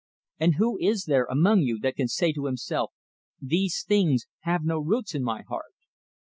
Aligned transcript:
And 0.39 0.55
who 0.55 0.79
is 0.79 1.03
there 1.05 1.25
among 1.29 1.59
you 1.61 1.77
that 1.83 1.95
can 1.95 2.07
say 2.07 2.33
to 2.33 2.47
himself, 2.47 2.91
these 3.39 3.83
things 3.87 4.25
have 4.39 4.63
no 4.63 4.79
roots 4.79 5.13
in 5.13 5.21
my 5.23 5.43
heart? 5.47 5.75